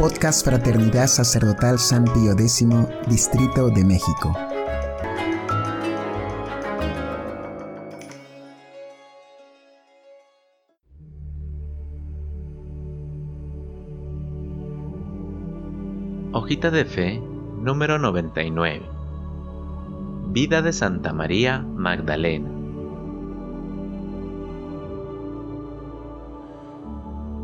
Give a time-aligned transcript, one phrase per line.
[0.00, 2.66] Podcast Fraternidad Sacerdotal San Pío X,
[3.06, 4.32] Distrito de México.
[16.32, 17.22] Hojita de Fe
[17.60, 18.80] número 99
[20.28, 22.48] Vida de Santa María Magdalena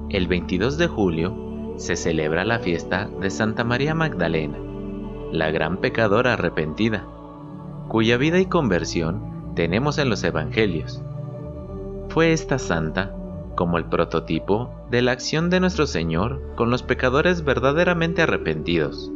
[0.08, 1.46] El 22 de julio
[1.76, 4.58] se celebra la fiesta de Santa María Magdalena,
[5.32, 7.06] la gran pecadora arrepentida,
[7.88, 11.02] cuya vida y conversión tenemos en los Evangelios.
[12.08, 13.14] Fue esta santa
[13.54, 19.10] como el prototipo de la acción de nuestro Señor con los pecadores verdaderamente arrepentidos,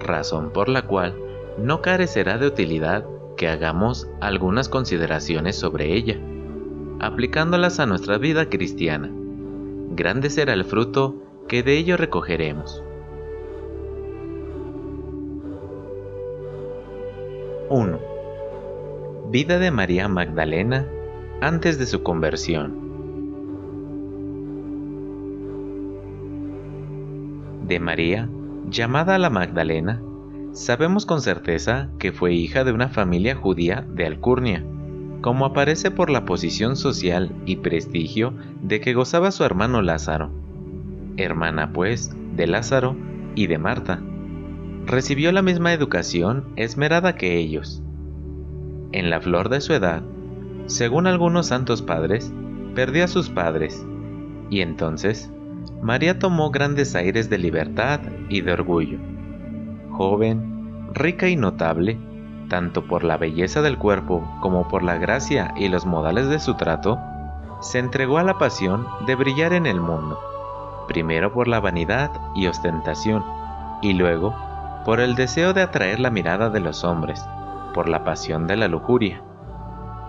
[0.00, 1.14] razón por la cual
[1.58, 3.04] no carecerá de utilidad
[3.36, 6.18] que hagamos algunas consideraciones sobre ella,
[7.00, 9.10] aplicándolas a nuestra vida cristiana.
[9.92, 12.84] Grande será el fruto que de ello recogeremos.
[17.70, 17.98] 1.
[19.32, 20.86] Vida de María Magdalena
[21.40, 22.76] antes de su conversión.
[27.66, 28.28] De María,
[28.68, 30.00] llamada la Magdalena,
[30.52, 34.64] sabemos con certeza que fue hija de una familia judía de Alcurnia,
[35.20, 40.39] como aparece por la posición social y prestigio de que gozaba su hermano Lázaro
[41.22, 42.96] hermana pues de Lázaro
[43.34, 44.00] y de Marta.
[44.86, 47.82] Recibió la misma educación esmerada que ellos.
[48.92, 50.02] En la flor de su edad,
[50.66, 52.32] según algunos santos padres,
[52.74, 53.84] perdió a sus padres,
[54.48, 55.30] y entonces
[55.82, 58.98] María tomó grandes aires de libertad y de orgullo.
[59.90, 61.98] Joven, rica y notable,
[62.48, 66.54] tanto por la belleza del cuerpo como por la gracia y los modales de su
[66.54, 66.98] trato,
[67.60, 70.18] se entregó a la pasión de brillar en el mundo
[70.90, 73.24] primero por la vanidad y ostentación,
[73.80, 74.34] y luego
[74.84, 77.24] por el deseo de atraer la mirada de los hombres,
[77.72, 79.22] por la pasión de la lujuria.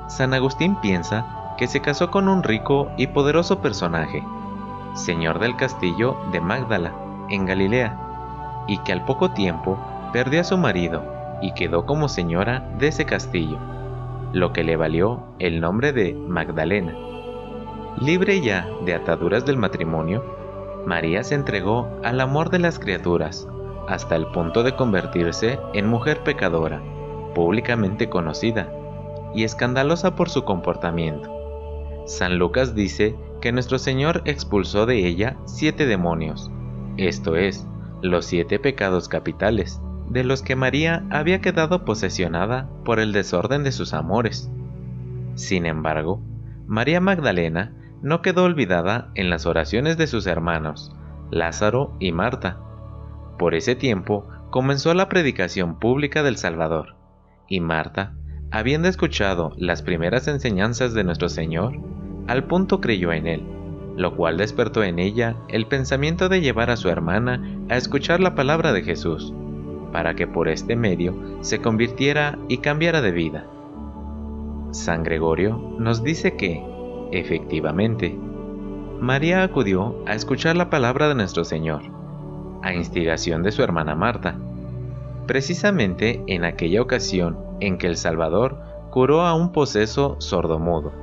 [0.08, 4.24] San Agustín piensa que se casó con un rico y poderoso personaje,
[4.96, 6.94] señor del castillo de Magdala,
[7.30, 9.78] en Galilea, y que al poco tiempo
[10.12, 11.04] perdió a su marido
[11.44, 13.60] y quedó como señora de ese castillo,
[14.34, 16.96] lo que le valió el nombre de Magdalena.
[18.00, 20.41] Libre ya de ataduras del matrimonio,
[20.86, 23.48] María se entregó al amor de las criaturas,
[23.88, 26.82] hasta el punto de convertirse en mujer pecadora,
[27.36, 28.72] públicamente conocida,
[29.34, 31.30] y escandalosa por su comportamiento.
[32.06, 36.52] San Lucas dice que nuestro Señor expulsó de ella siete demonios,
[36.98, 37.66] esto es,
[38.02, 43.72] los siete pecados capitales, de los que María había quedado posesionada por el desorden de
[43.72, 44.50] sus amores.
[45.36, 46.22] Sin embargo,
[46.68, 50.96] María Magdalena no quedó olvidada en las oraciones de sus hermanos,
[51.30, 52.60] Lázaro y Marta.
[53.38, 56.96] Por ese tiempo comenzó la predicación pública del Salvador,
[57.48, 58.14] y Marta,
[58.52, 61.80] habiendo escuchado las primeras enseñanzas de nuestro Señor,
[62.28, 63.44] al punto creyó en él,
[63.96, 68.36] lo cual despertó en ella el pensamiento de llevar a su hermana a escuchar la
[68.36, 69.34] palabra de Jesús,
[69.92, 73.48] para que por este medio se convirtiera y cambiara de vida.
[74.72, 76.66] San Gregorio nos dice que,
[77.12, 78.18] Efectivamente,
[79.02, 81.82] María acudió a escuchar la palabra de nuestro Señor,
[82.62, 84.38] a instigación de su hermana Marta,
[85.28, 88.58] precisamente en aquella ocasión en que el Salvador
[88.92, 90.94] curó a un poseso sordomudo.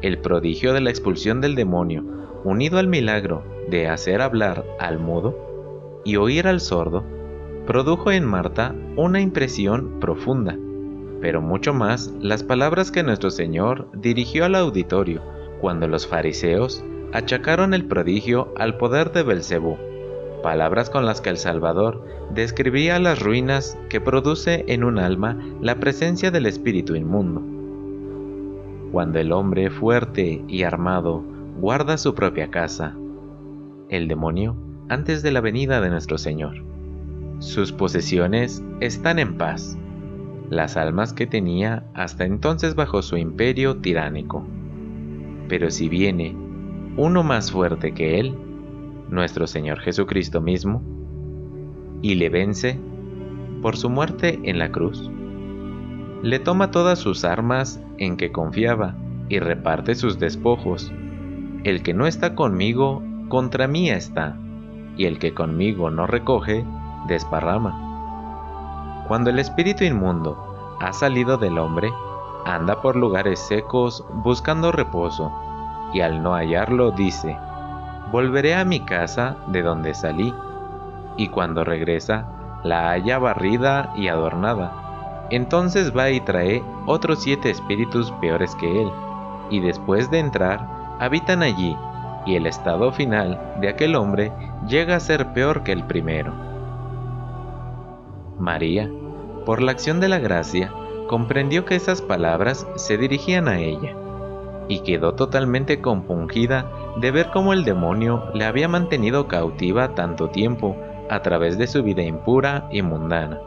[0.00, 2.04] El prodigio de la expulsión del demonio,
[2.44, 7.04] unido al milagro de hacer hablar al mudo y oír al sordo,
[7.66, 10.56] produjo en Marta una impresión profunda
[11.22, 15.22] pero mucho más las palabras que nuestro Señor dirigió al auditorio
[15.60, 19.78] cuando los fariseos achacaron el prodigio al poder de Belcebú,
[20.42, 25.76] palabras con las que el Salvador describía las ruinas que produce en un alma la
[25.76, 27.40] presencia del espíritu inmundo.
[28.90, 31.22] Cuando el hombre fuerte y armado
[31.60, 32.96] guarda su propia casa,
[33.88, 34.56] el demonio
[34.88, 36.64] antes de la venida de nuestro Señor.
[37.38, 39.78] Sus posesiones están en paz
[40.52, 44.46] las almas que tenía hasta entonces bajo su imperio tiránico.
[45.48, 46.36] Pero si viene
[46.98, 48.36] uno más fuerte que él,
[49.08, 50.82] nuestro Señor Jesucristo mismo,
[52.02, 52.78] y le vence
[53.62, 55.10] por su muerte en la cruz,
[56.22, 58.94] le toma todas sus armas en que confiaba
[59.30, 60.92] y reparte sus despojos.
[61.64, 64.36] El que no está conmigo, contra mí está,
[64.98, 66.62] y el que conmigo no recoge,
[67.08, 67.91] desparrama.
[69.08, 71.92] Cuando el espíritu inmundo ha salido del hombre,
[72.44, 75.32] anda por lugares secos buscando reposo,
[75.92, 77.36] y al no hallarlo dice,
[78.10, 80.34] Volveré a mi casa de donde salí,
[81.16, 82.26] y cuando regresa,
[82.62, 85.26] la halla barrida y adornada.
[85.30, 88.92] Entonces va y trae otros siete espíritus peores que él,
[89.50, 90.66] y después de entrar,
[91.00, 91.76] habitan allí,
[92.26, 94.32] y el estado final de aquel hombre
[94.66, 96.51] llega a ser peor que el primero.
[98.42, 98.90] María,
[99.46, 100.72] por la acción de la gracia,
[101.06, 103.96] comprendió que esas palabras se dirigían a ella,
[104.68, 110.76] y quedó totalmente compungida de ver cómo el demonio le había mantenido cautiva tanto tiempo
[111.08, 113.40] a través de su vida impura y mundana.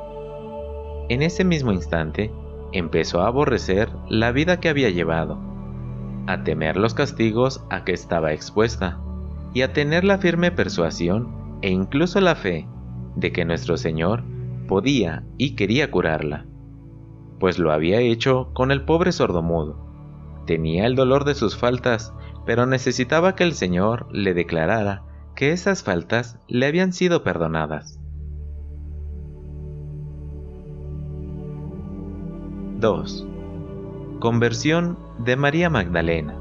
[1.10, 2.32] En ese mismo instante,
[2.72, 5.38] empezó a aborrecer la vida que había llevado,
[6.28, 8.98] a temer los castigos a que estaba expuesta,
[9.54, 12.68] y a tener la firme persuasión e incluso la fe
[13.16, 14.24] de que nuestro Señor
[14.66, 16.46] podía y quería curarla,
[17.40, 19.84] pues lo había hecho con el pobre sordomudo.
[20.46, 22.14] Tenía el dolor de sus faltas,
[22.46, 25.04] pero necesitaba que el Señor le declarara
[25.36, 28.00] que esas faltas le habían sido perdonadas.
[32.80, 33.28] 2.
[34.20, 36.38] Conversión de María Magdalena.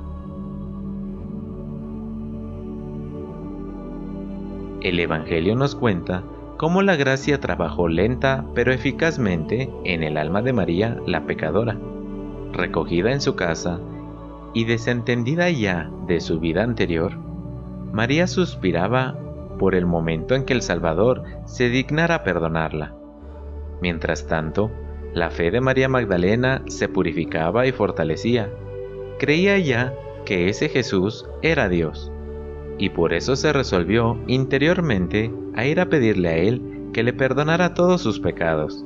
[4.81, 6.25] El Evangelio nos cuenta
[6.65, 11.77] cómo la gracia trabajó lenta pero eficazmente en el alma de María la pecadora,
[12.55, 13.81] recogida en su casa
[14.55, 17.19] y desentendida ya de su vida anterior,
[17.93, 19.15] María suspiraba
[19.59, 22.95] por el momento en que el Salvador se dignara perdonarla.
[23.83, 24.71] Mientras tanto,
[25.13, 28.49] la fe de María Magdalena se purificaba y fortalecía.
[29.19, 29.93] Creía ya
[30.25, 32.11] que ese Jesús era Dios,
[32.79, 36.63] y por eso se resolvió interiormente a ir a pedirle a Él
[36.93, 38.85] que le perdonara todos sus pecados,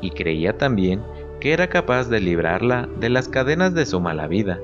[0.00, 1.02] y creía también
[1.40, 4.60] que era capaz de librarla de las cadenas de su mala vida,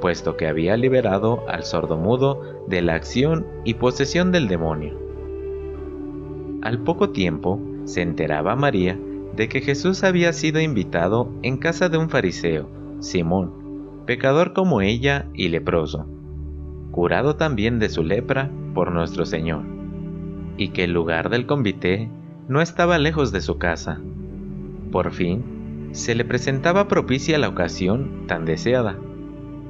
[0.00, 4.98] puesto que había liberado al sordomudo de la acción y posesión del demonio.
[6.62, 8.98] Al poco tiempo se enteraba María
[9.36, 12.68] de que Jesús había sido invitado en casa de un fariseo,
[13.00, 16.06] Simón, pecador como ella y leproso
[16.90, 19.62] curado también de su lepra por nuestro Señor,
[20.56, 22.10] y que el lugar del convite
[22.48, 24.00] no estaba lejos de su casa.
[24.90, 28.98] Por fin, se le presentaba propicia la ocasión tan deseada.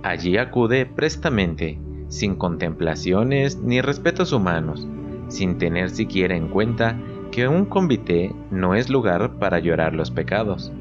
[0.02, 1.78] Allí acude prestamente,
[2.08, 4.86] sin contemplaciones ni respetos humanos,
[5.28, 6.98] sin tener siquiera en cuenta
[7.30, 10.72] que un convite no es lugar para llorar los pecados.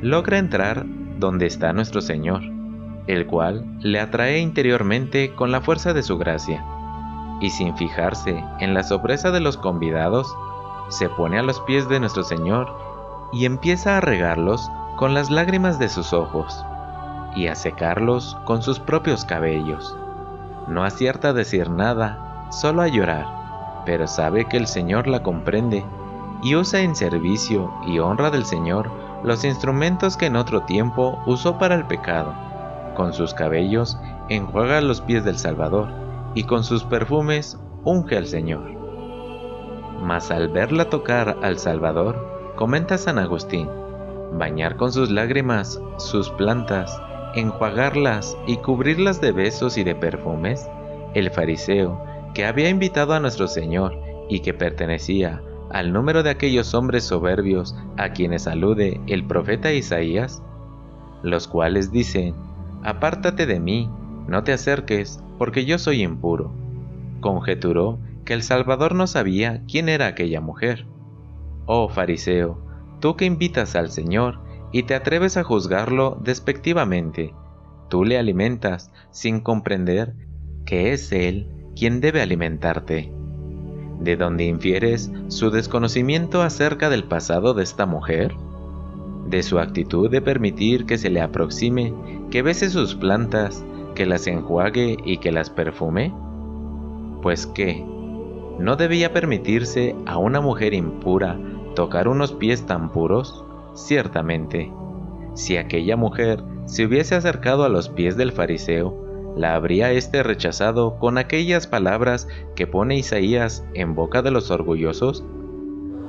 [0.00, 0.86] Logra entrar
[1.18, 2.53] donde está nuestro Señor
[3.06, 6.64] el cual le atrae interiormente con la fuerza de su gracia,
[7.40, 10.34] y sin fijarse en la sorpresa de los convidados,
[10.88, 12.72] se pone a los pies de nuestro Señor
[13.32, 16.64] y empieza a regarlos con las lágrimas de sus ojos,
[17.34, 19.96] y a secarlos con sus propios cabellos.
[20.68, 23.26] No acierta a decir nada, solo a llorar,
[23.84, 25.84] pero sabe que el Señor la comprende
[26.42, 28.90] y usa en servicio y honra del Señor
[29.24, 32.34] los instrumentos que en otro tiempo usó para el pecado
[32.94, 33.98] con sus cabellos
[34.28, 35.88] enjuaga los pies del Salvador,
[36.34, 38.72] y con sus perfumes unge al Señor.
[40.02, 43.68] Mas al verla tocar al Salvador, comenta San Agustín,
[44.32, 47.00] bañar con sus lágrimas sus plantas,
[47.34, 50.68] enjuagarlas y cubrirlas de besos y de perfumes,
[51.14, 52.00] el fariseo,
[52.34, 53.96] que había invitado a nuestro Señor
[54.28, 60.42] y que pertenecía al número de aquellos hombres soberbios a quienes alude el profeta Isaías,
[61.22, 62.34] los cuales dicen,
[62.84, 63.90] Apártate de mí,
[64.28, 66.52] no te acerques, porque yo soy impuro.
[67.20, 70.86] Conjeturó que el Salvador no sabía quién era aquella mujer.
[71.66, 72.62] Oh fariseo,
[73.00, 77.34] tú que invitas al Señor y te atreves a juzgarlo despectivamente,
[77.88, 80.14] tú le alimentas sin comprender
[80.66, 83.12] que es Él quien debe alimentarte.
[83.98, 88.34] ¿De dónde infieres su desconocimiento acerca del pasado de esta mujer?
[89.26, 91.94] De su actitud de permitir que se le aproxime,
[92.30, 93.64] que bese sus plantas,
[93.94, 96.12] que las enjuague y que las perfume?
[97.22, 97.84] Pues qué,
[98.58, 101.38] ¿no debía permitirse a una mujer impura
[101.74, 103.44] tocar unos pies tan puros?
[103.74, 104.70] Ciertamente,
[105.34, 109.04] si aquella mujer se hubiese acercado a los pies del fariseo,
[109.36, 115.24] la habría éste rechazado con aquellas palabras que pone Isaías en boca de los orgullosos?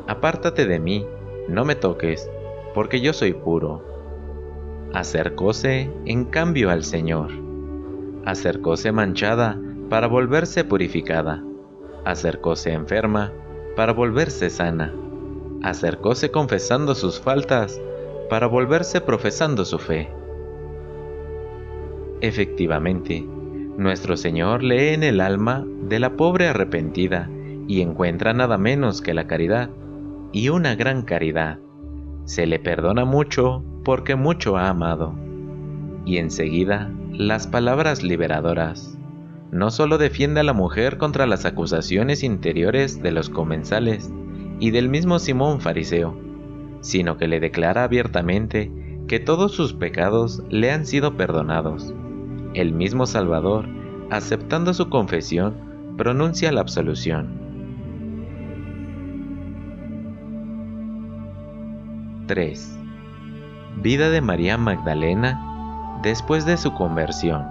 [0.07, 1.05] Apártate de mí,
[1.49, 2.29] no me toques,
[2.75, 3.81] porque yo soy puro.
[4.93, 7.31] Acercóse en cambio al Señor.
[8.25, 11.41] Acercóse manchada para volverse purificada.
[12.03, 13.31] Acercóse enferma
[13.77, 14.93] para volverse sana.
[15.63, 17.81] Acercóse confesando sus faltas
[18.29, 20.09] para volverse profesando su fe.
[22.19, 23.25] Efectivamente,
[23.77, 27.29] nuestro Señor lee en el alma de la pobre arrepentida
[27.67, 29.69] y encuentra nada menos que la caridad,
[30.31, 31.59] y una gran caridad.
[32.25, 35.13] Se le perdona mucho porque mucho ha amado.
[36.05, 38.97] Y enseguida, las palabras liberadoras.
[39.51, 44.11] No solo defiende a la mujer contra las acusaciones interiores de los comensales
[44.59, 46.17] y del mismo Simón fariseo,
[46.81, 48.71] sino que le declara abiertamente
[49.07, 51.93] que todos sus pecados le han sido perdonados.
[52.55, 53.67] El mismo Salvador,
[54.09, 55.55] aceptando su confesión,
[55.95, 57.44] pronuncia la absolución.
[62.27, 62.79] 3.
[63.77, 67.45] Vida de María Magdalena después de su conversión.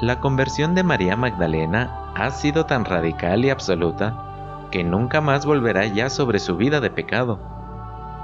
[0.00, 5.86] La conversión de María Magdalena ha sido tan radical y absoluta que nunca más volverá
[5.86, 7.38] ya sobre su vida de pecado.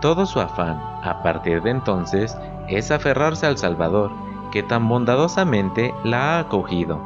[0.01, 2.37] Todo su afán, a partir de entonces,
[2.69, 4.11] es aferrarse al Salvador,
[4.51, 7.01] que tan bondadosamente la ha acogido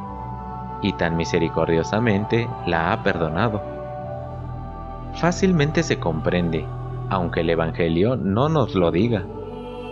[0.81, 3.78] y tan misericordiosamente la ha perdonado
[5.19, 6.65] fácilmente se comprende,
[7.09, 9.25] aunque el Evangelio no nos lo diga,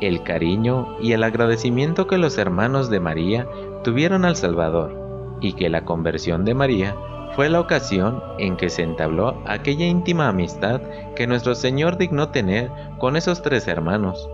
[0.01, 3.48] el cariño y el agradecimiento que los hermanos de María
[3.84, 6.96] tuvieron al Salvador, y que la conversión de María
[7.36, 10.81] fue la ocasión en que se entabló aquella íntima amistad
[11.15, 14.29] que nuestro Señor dignó tener con esos tres hermanos,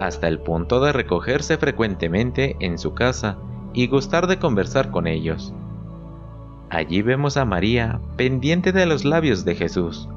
[0.00, 3.38] hasta el punto de recogerse frecuentemente en su casa
[3.72, 5.54] y gustar de conversar con ellos.
[6.70, 10.08] Allí vemos a María pendiente de los labios de Jesús,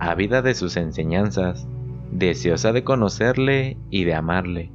[0.00, 1.66] ávida de sus enseñanzas,
[2.10, 4.72] deseosa de conocerle y de amarle.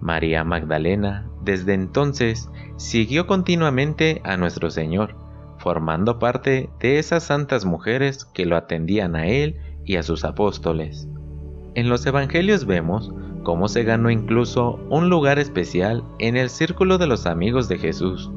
[0.00, 5.16] María Magdalena, desde entonces, siguió continuamente a nuestro Señor,
[5.58, 11.08] formando parte de esas santas mujeres que lo atendían a Él y a sus apóstoles.
[11.74, 17.06] En los Evangelios vemos cómo se ganó incluso un lugar especial en el círculo de
[17.06, 18.30] los amigos de Jesús.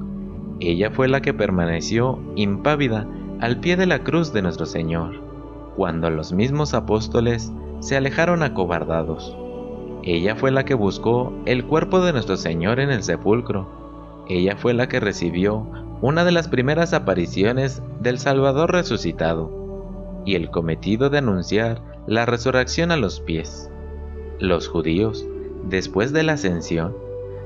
[0.59, 3.07] Ella fue la que permaneció impávida
[3.39, 5.21] al pie de la cruz de nuestro Señor,
[5.77, 9.35] cuando los mismos apóstoles se alejaron acobardados.
[10.03, 14.25] Ella fue la que buscó el cuerpo de nuestro Señor en el sepulcro.
[14.27, 15.65] Ella fue la que recibió
[16.01, 22.91] una de las primeras apariciones del Salvador resucitado y el cometido de anunciar la resurrección
[22.91, 23.71] a los pies.
[24.39, 25.25] Los judíos,
[25.63, 26.93] después de la ascensión,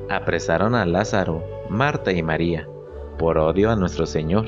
[0.10, 2.68] apresaron a Lázaro, Marta y María,
[3.20, 4.46] por odio a nuestro Señor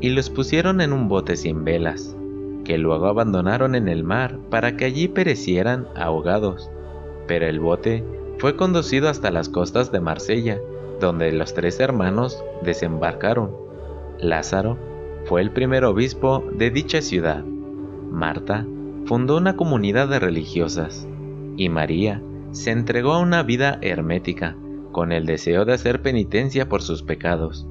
[0.00, 2.16] y los pusieron en un bote sin velas,
[2.64, 6.70] que luego abandonaron en el mar para que allí perecieran ahogados.
[7.26, 8.04] Pero el bote
[8.38, 10.60] fue conducido hasta las costas de Marsella,
[11.00, 13.50] donde los tres hermanos desembarcaron.
[14.20, 14.78] Lázaro
[15.24, 17.44] fue el primer obispo de dicha ciudad.
[18.10, 18.66] Marta
[19.04, 21.06] fundó una comunidad de religiosas
[21.56, 24.56] y María se entregó a una vida hermética
[24.92, 27.66] con el deseo de hacer penitencia por sus pecados.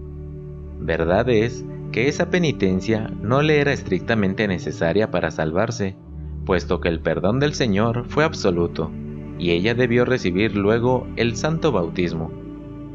[0.80, 1.66] Verdad es
[1.98, 5.98] que esa penitencia no le era estrictamente necesaria para salvarse,
[6.46, 8.92] puesto que el perdón del Señor fue absoluto,
[9.40, 12.32] y ella debió recibir luego el santo bautismo.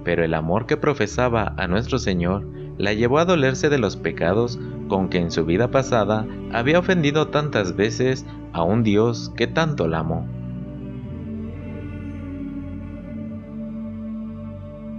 [0.04, 2.46] Pero el amor que profesaba a nuestro Señor
[2.78, 7.26] la llevó a dolerse de los pecados con que en su vida pasada había ofendido
[7.26, 10.28] tantas veces a un Dios que tanto la amó.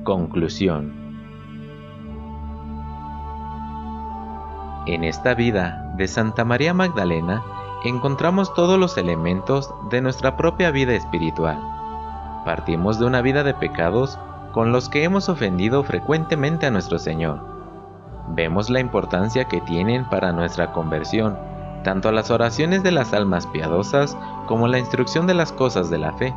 [0.03, 1.02] Conclusión
[4.85, 7.41] En esta vida de Santa María Magdalena
[7.85, 11.57] encontramos todos los elementos de nuestra propia vida espiritual.
[12.43, 14.19] Partimos de una vida de pecados
[14.51, 17.39] con los que hemos ofendido frecuentemente a nuestro Señor.
[18.27, 21.37] Vemos la importancia que tienen para nuestra conversión,
[21.85, 26.11] tanto las oraciones de las almas piadosas como la instrucción de las cosas de la
[26.11, 26.33] fe.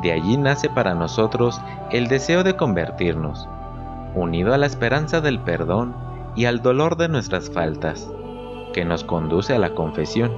[0.00, 3.46] De allí nace para nosotros el deseo de convertirnos,
[4.14, 8.10] unido a la esperanza del perdón y al dolor de nuestras faltas,
[8.72, 10.32] que nos conduce a la confesión.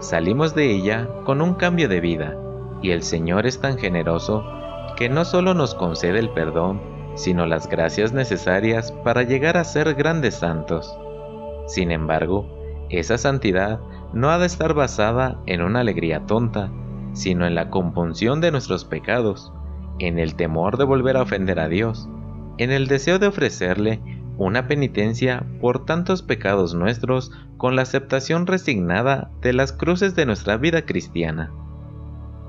[0.00, 2.36] Salimos de ella con un cambio de vida,
[2.82, 4.44] y el Señor es tan generoso
[4.96, 6.80] que no solo nos concede el perdón,
[7.14, 10.96] sino las gracias necesarias para llegar a ser grandes santos.
[11.66, 12.46] Sin embargo,
[12.90, 13.80] esa santidad
[14.12, 16.70] no ha de estar basada en una alegría tonta,
[17.12, 19.52] sino en la compunción de nuestros pecados,
[19.98, 22.08] en el temor de volver a ofender a Dios,
[22.58, 24.00] en el deseo de ofrecerle
[24.44, 30.56] una penitencia por tantos pecados nuestros con la aceptación resignada de las cruces de nuestra
[30.56, 31.52] vida cristiana.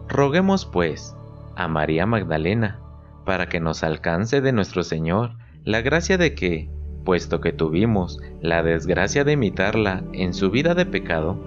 [0.08, 1.16] Roguemos, pues,
[1.56, 2.80] a María Magdalena,
[3.26, 6.70] para que nos alcance de nuestro Señor la gracia de que,
[7.06, 11.38] puesto que tuvimos la desgracia de imitarla en su vida de pecado,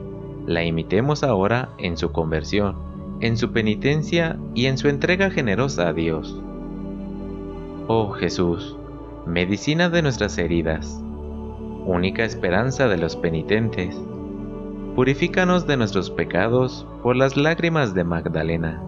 [0.47, 2.77] la imitemos ahora en su conversión,
[3.21, 6.41] en su penitencia y en su entrega generosa a Dios.
[7.89, 8.77] Oh Jesús,
[9.27, 11.03] medicina de nuestras heridas,
[11.85, 14.01] única esperanza de los penitentes,
[14.95, 18.86] purifícanos de nuestros pecados por las lágrimas de Magdalena.